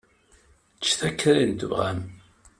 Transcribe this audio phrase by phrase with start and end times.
[0.77, 1.99] Ččet akk ayen i tebɣam.